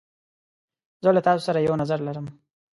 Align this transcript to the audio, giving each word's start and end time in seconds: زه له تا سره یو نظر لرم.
زه 1.03 1.09
له 1.15 1.21
تا 1.25 1.33
سره 1.47 1.59
یو 1.67 1.75
نظر 1.81 1.99
لرم. 2.07 2.25